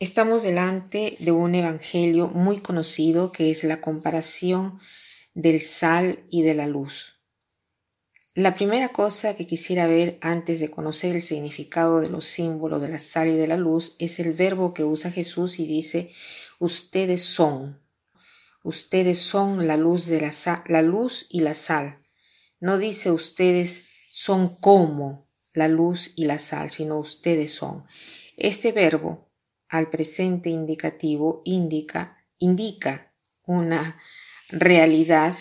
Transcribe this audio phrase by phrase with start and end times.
[0.00, 4.78] Estamos delante de un evangelio muy conocido que es la comparación
[5.34, 7.16] del sal y de la luz.
[8.32, 12.90] La primera cosa que quisiera ver antes de conocer el significado de los símbolos de
[12.90, 16.12] la sal y de la luz es el verbo que usa Jesús y dice
[16.60, 17.82] ustedes son.
[18.62, 20.32] Ustedes son la luz de la,
[20.68, 21.98] la luz y la sal.
[22.60, 27.82] No dice ustedes son como la luz y la sal, sino ustedes son.
[28.36, 29.27] Este verbo
[29.68, 33.10] al presente indicativo indica, indica
[33.44, 34.00] una
[34.50, 35.34] realidad,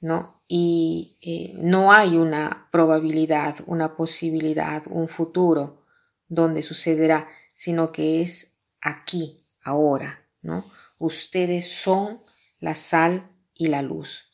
[0.00, 0.42] ¿no?
[0.48, 5.84] Y eh, no hay una probabilidad, una posibilidad, un futuro
[6.28, 10.64] donde sucederá, sino que es aquí, ahora, ¿no?
[10.98, 12.20] Ustedes son
[12.60, 14.30] la sal y la luz.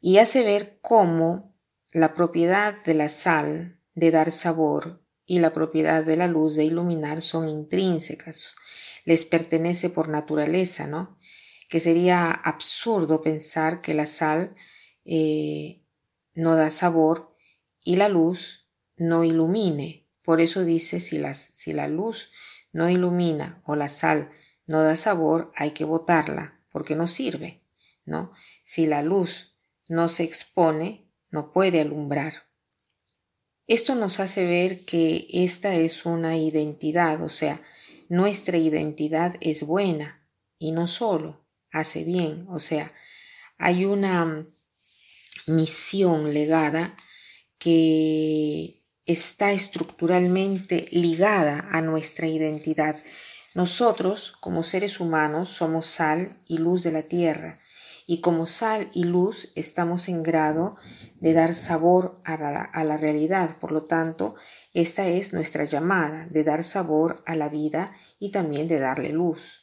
[0.00, 1.54] Y hace ver cómo
[1.92, 6.64] la propiedad de la sal de dar sabor y la propiedad de la luz de
[6.64, 8.56] iluminar son intrínsecas,
[9.04, 11.18] les pertenece por naturaleza, ¿no?
[11.68, 14.54] Que sería absurdo pensar que la sal
[15.04, 15.82] eh,
[16.34, 17.34] no da sabor
[17.82, 20.06] y la luz no ilumine.
[20.22, 22.30] Por eso dice, si, si la luz
[22.72, 24.30] no ilumina o la sal
[24.66, 27.62] no da sabor, hay que botarla, porque no sirve,
[28.04, 28.32] ¿no?
[28.64, 29.54] Si la luz
[29.88, 32.44] no se expone, no puede alumbrar.
[33.66, 37.58] Esto nos hace ver que esta es una identidad, o sea,
[38.10, 42.92] nuestra identidad es buena y no solo hace bien, o sea,
[43.56, 44.44] hay una
[45.46, 46.94] misión legada
[47.58, 48.74] que
[49.06, 52.96] está estructuralmente ligada a nuestra identidad.
[53.54, 57.58] Nosotros, como seres humanos, somos sal y luz de la tierra,
[58.06, 60.76] y como sal y luz estamos en grado
[61.20, 63.56] de dar sabor a la, realidad.
[63.58, 64.34] Por lo tanto,
[64.74, 69.62] esta es nuestra llamada de dar sabor a la vida y también de darle luz.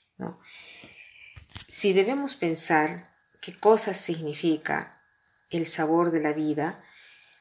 [1.67, 3.09] Si debemos pensar
[3.41, 5.01] qué cosa significa
[5.49, 6.83] el sabor de la vida,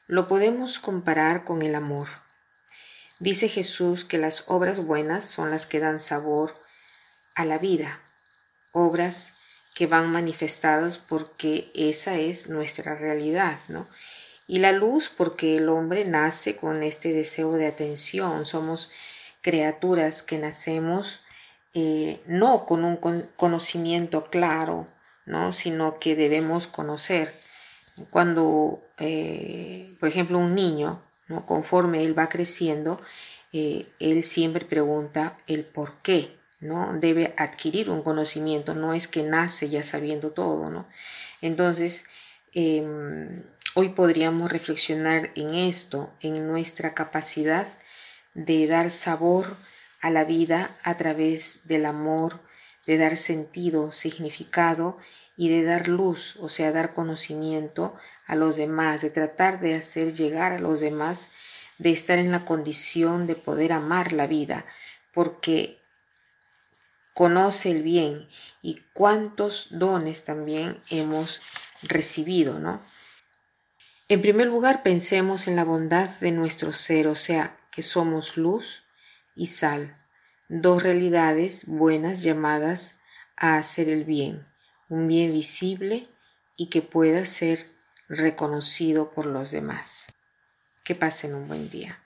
[0.07, 2.09] lo podemos comparar con el amor.
[3.19, 6.55] Dice Jesús que las obras buenas son las que dan sabor
[7.35, 8.01] a la vida,
[8.71, 9.33] obras
[9.73, 13.87] que van manifestadas porque esa es nuestra realidad, ¿no?
[14.47, 18.89] Y la luz porque el hombre nace con este deseo de atención, somos
[19.41, 21.21] criaturas que nacemos
[21.73, 22.97] eh, no con un
[23.37, 24.87] conocimiento claro,
[25.25, 25.53] ¿no?
[25.53, 27.33] sino que debemos conocer.
[28.09, 31.45] Cuando, eh, por ejemplo, un niño, ¿no?
[31.45, 33.01] conforme él va creciendo,
[33.53, 36.93] eh, él siempre pregunta el por qué, ¿no?
[36.93, 40.87] Debe adquirir un conocimiento, no es que nace ya sabiendo todo, ¿no?
[41.41, 42.05] Entonces,
[42.53, 43.43] em,
[43.75, 47.67] hoy podríamos reflexionar en esto, en nuestra capacidad
[48.33, 49.57] de dar sabor
[50.01, 52.39] a la vida a través del amor,
[52.85, 54.97] de dar sentido, significado
[55.35, 57.95] y de dar luz, o sea, dar conocimiento
[58.27, 61.29] a los demás, de tratar de hacer llegar a los demás,
[61.77, 64.65] de estar en la condición de poder amar la vida,
[65.13, 65.80] porque
[67.21, 68.27] conoce el bien
[68.63, 71.39] y cuántos dones también hemos
[71.83, 72.81] recibido, ¿no?
[74.09, 78.85] En primer lugar, pensemos en la bondad de nuestro ser, o sea, que somos luz
[79.35, 80.03] y sal,
[80.49, 82.99] dos realidades buenas llamadas
[83.37, 84.47] a hacer el bien,
[84.89, 86.09] un bien visible
[86.57, 87.67] y que pueda ser
[88.09, 90.07] reconocido por los demás.
[90.83, 92.03] Que pasen un buen día.